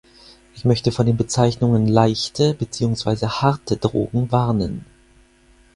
Ich 0.55 0.65
möchte 0.65 0.91
vor 0.91 1.05
den 1.05 1.15
Bezeichnungen 1.15 1.85
‚leichte‘ 1.85 2.55
beziehungsweise 2.55 3.43
‚harte‘ 3.43 3.75
Drogen 3.77 4.31
warnen. 4.31 4.83